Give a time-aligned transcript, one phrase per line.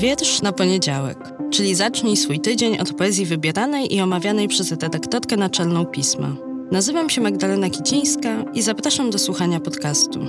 [0.00, 1.18] Wiersz na poniedziałek,
[1.50, 6.36] czyli zacznij swój tydzień od poezji wybieranej i omawianej przez redaktorkę naczelną pisma.
[6.72, 10.20] Nazywam się Magdalena Kicińska i zapraszam do słuchania podcastu.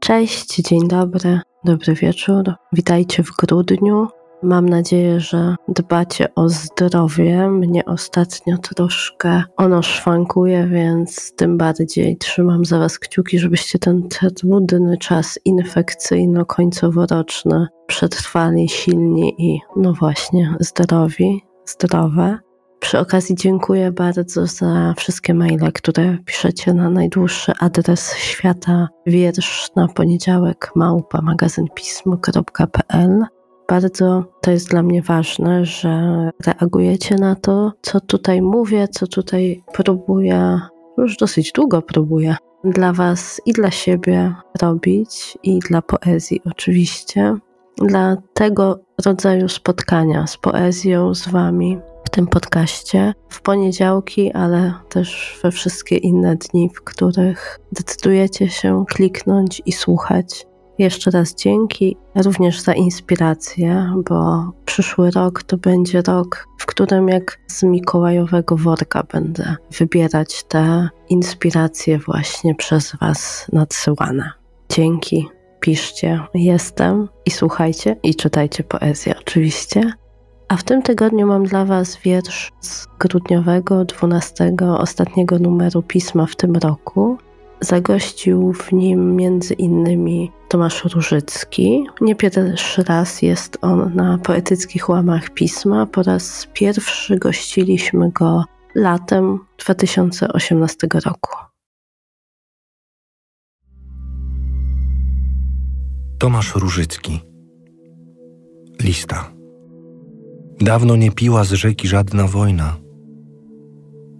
[0.00, 2.54] Cześć, dzień dobry, dobry wieczór.
[2.72, 4.08] Witajcie w grudniu.
[4.42, 7.48] Mam nadzieję, że dbacie o zdrowie.
[7.48, 14.98] Mnie ostatnio troszkę ono szwankuje, więc tym bardziej trzymam za Was kciuki, żebyście ten trudny
[14.98, 22.38] czas infekcyjno-końcoworoczny przetrwali silni i, no właśnie, zdrowi, zdrowe.
[22.80, 29.88] Przy okazji dziękuję bardzo za wszystkie maile, które piszecie na najdłuższy adres świata wiersz na
[29.88, 31.20] poniedziałek małpa
[33.72, 39.64] bardzo to jest dla mnie ważne, że reagujecie na to, co tutaj mówię, co tutaj
[39.72, 40.60] próbuję,
[40.98, 47.36] już dosyć długo próbuję dla Was i dla siebie robić, i dla poezji oczywiście,
[47.76, 55.38] dla tego rodzaju spotkania z poezją, z Wami w tym podcaście w poniedziałki, ale też
[55.42, 60.46] we wszystkie inne dni, w których decydujecie się kliknąć i słuchać.
[60.82, 67.38] Jeszcze raz dzięki również za inspirację, bo przyszły rok to będzie rok, w którym jak
[67.46, 74.30] z Mikołajowego worka będę wybierać te inspiracje właśnie przez Was nadsyłane.
[74.68, 75.28] Dzięki,
[75.60, 79.92] piszcie, jestem i słuchajcie i czytajcie poezję oczywiście.
[80.48, 86.36] A w tym tygodniu mam dla Was wiersz z grudniowego, 12, ostatniego numeru pisma w
[86.36, 87.18] tym roku.
[87.62, 91.84] Zagościł w nim między innymi Tomasz Różycki.
[92.00, 95.86] Nie pierwszy raz jest on na poetyckich łamach pisma.
[95.86, 101.30] Po raz pierwszy gościliśmy go latem 2018 roku.
[106.18, 107.20] Tomasz Różycki.
[108.80, 109.30] Lista.
[110.60, 112.76] Dawno nie piła z rzeki żadna wojna.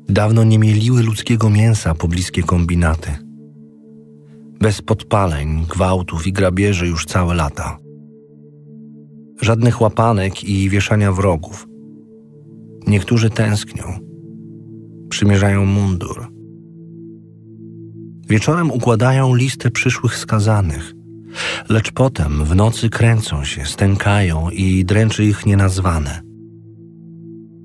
[0.08, 3.31] Dawno nie mieliły ludzkiego mięsa pobliskie kombinaty
[4.62, 7.78] bez podpaleń, gwałtów i grabieży już całe lata.
[9.40, 11.66] Żadnych łapanek i wieszania wrogów.
[12.86, 13.84] Niektórzy tęsknią,
[15.08, 16.28] przymierzają mundur.
[18.28, 20.94] Wieczorem układają listę przyszłych skazanych,
[21.68, 26.22] lecz potem w nocy kręcą się, stękają i dręczy ich nienazwane.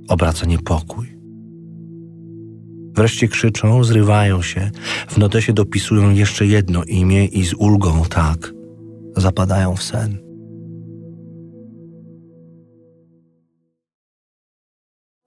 [0.09, 1.16] Obraca niepokój.
[2.97, 4.71] Wreszcie krzyczą, zrywają się,
[5.07, 8.53] w notesie dopisują jeszcze jedno imię i z ulgą tak
[9.17, 10.17] zapadają w sen.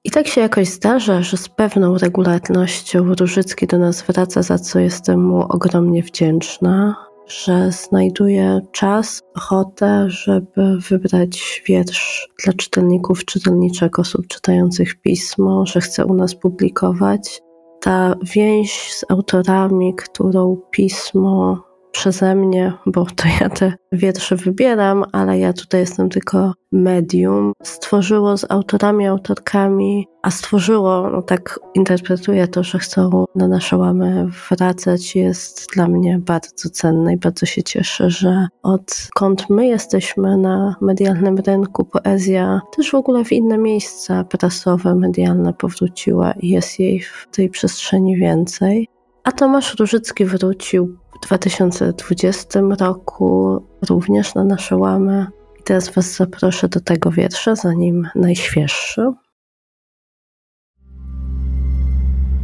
[0.05, 4.79] I tak się jakoś zdarza, że z pewną regularnością Różycki do nas wraca, za co
[4.79, 6.97] jestem mu ogromnie wdzięczna,
[7.45, 16.07] że znajduje czas, ochotę, żeby wybrać wiersz dla czytelników, czytelniczek, osób czytających pismo, że chce
[16.07, 17.41] u nas publikować
[17.81, 25.39] ta więź z autorami, którą pismo przeze mnie, bo to ja te wiersze wybieram, ale
[25.39, 32.63] ja tutaj jestem tylko medium, stworzyło z autorami, autorkami, a stworzyło, no tak interpretuję to,
[32.63, 38.11] że chcą na nasze łamy wracać, jest dla mnie bardzo cenne i bardzo się cieszę,
[38.11, 44.95] że odkąd my jesteśmy na medialnym rynku, poezja też w ogóle w inne miejsca prasowe,
[44.95, 48.89] medialne powróciła i jest jej w tej przestrzeni więcej.
[49.25, 55.27] A Tomasz Różycki wrócił w 2020 roku również na nasze łamy.
[55.61, 59.13] I teraz Was zaproszę do tego wiersza, zanim najświeższy.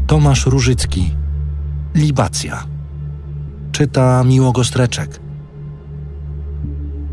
[0.07, 1.15] Tomasz Różycki
[1.95, 2.67] Libacja
[3.73, 5.21] Czyta Miło Streczek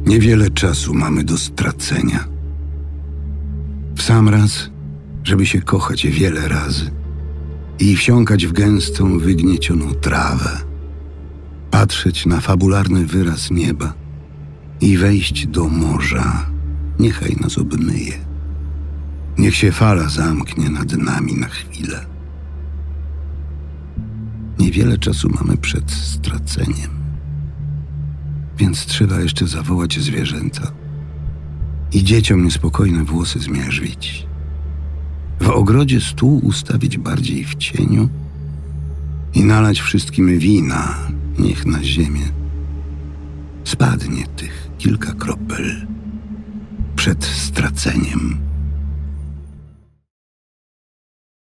[0.06, 2.25] Niewiele czasu mamy do stracenia.
[3.95, 4.69] W sam raz,
[5.24, 6.91] żeby się kochać wiele razy
[7.80, 10.73] i wsiąkać w gęstą, wygniecioną trawę
[11.74, 13.94] patrzeć na fabularny wyraz nieba
[14.81, 16.46] i wejść do morza,
[17.00, 18.18] niechaj nas obmyje.
[19.38, 22.06] Niech się fala zamknie nad nami na chwilę.
[24.60, 26.92] Niewiele czasu mamy przed straceniem,
[28.58, 30.72] więc trzeba jeszcze zawołać zwierzęta
[31.94, 34.28] i dzieciom niespokojne włosy zmierzwić.
[35.42, 38.10] W ogrodzie stół ustawić bardziej w cieniu
[39.34, 40.98] i nalać wszystkim wina,
[41.39, 42.25] niech na ziemię
[43.63, 45.88] spadnie tych kilka kropel
[46.95, 48.38] przed straceniem.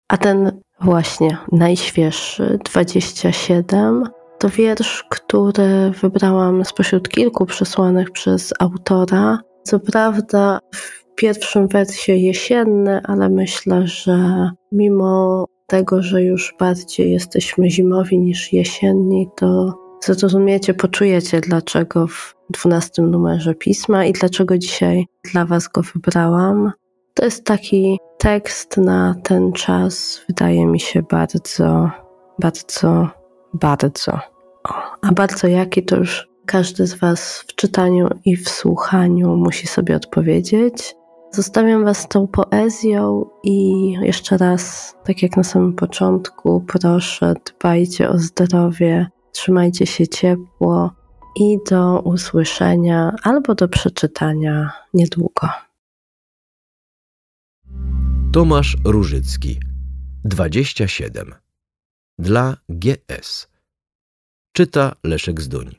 [0.07, 4.03] A ten właśnie najświeższy, 27,
[4.39, 9.39] To wiersz, który wybrałam spośród kilku przesłanych przez autora.
[9.63, 17.69] Co prawda w pierwszym wersji jesienny, ale myślę, że mimo tego, że już bardziej jesteśmy
[17.69, 25.45] zimowi niż jesienni, to zrozumiecie, poczujecie, dlaczego w dwunastym numerze pisma i dlaczego dzisiaj dla
[25.45, 26.71] Was go wybrałam.
[27.13, 31.89] To jest taki tekst na ten czas, wydaje mi się bardzo,
[32.39, 33.09] bardzo,
[33.53, 34.19] bardzo.
[34.63, 39.67] O, a bardzo jaki to już każdy z Was w czytaniu i w słuchaniu musi
[39.67, 40.95] sobie odpowiedzieć.
[41.31, 48.17] Zostawiam Was tą poezją i jeszcze raz, tak jak na samym początku, proszę, dbajcie o
[48.17, 50.91] zdrowie, trzymajcie się ciepło
[51.35, 55.49] i do usłyszenia albo do przeczytania niedługo.
[58.33, 59.59] Tomasz Różycki
[60.25, 61.35] 27
[62.19, 63.47] dla GS
[64.53, 65.75] Czyta Leszek Zduń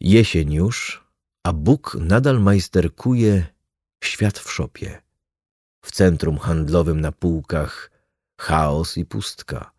[0.00, 1.04] Jesień już,
[1.44, 3.46] a Bóg nadal majsterkuje
[4.04, 5.02] świat w szopie.
[5.84, 7.90] W centrum handlowym na półkach
[8.40, 9.70] chaos i pustka,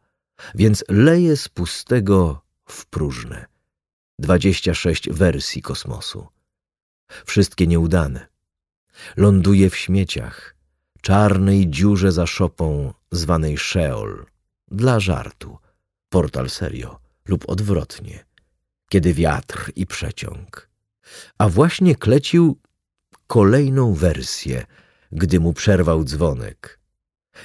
[0.56, 3.45] więc leje z pustego w próżne.
[4.19, 6.28] Dwadzieścia sześć wersji kosmosu.
[7.25, 8.28] Wszystkie nieudane.
[9.18, 10.56] Ląduje w śmieciach,
[11.01, 14.25] czarnej dziurze za szopą zwanej Sheol,
[14.68, 15.57] dla żartu,
[16.10, 18.25] portal serio lub odwrotnie,
[18.90, 20.69] kiedy wiatr i przeciąg.
[21.38, 22.60] A właśnie klecił
[23.28, 24.66] kolejną wersję,
[25.12, 26.80] gdy mu przerwał dzwonek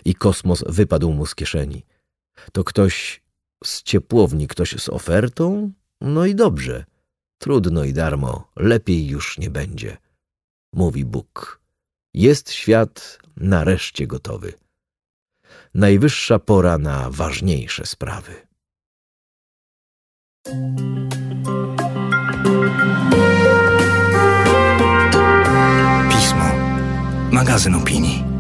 [0.05, 1.85] i kosmos wypadł mu z kieszeni.
[2.53, 3.23] To ktoś
[3.65, 5.73] z ciepłowni, ktoś z ofertą?
[6.01, 6.85] No i dobrze.
[7.39, 9.97] Trudno i darmo, lepiej już nie będzie.
[10.73, 11.61] Mówi Bóg.
[12.15, 14.53] Jest świat nareszcie gotowy.
[15.75, 18.47] Najwyższa pora na ważniejsze sprawy.
[26.11, 26.51] Pismo.
[27.33, 28.32] Magazyn opinii.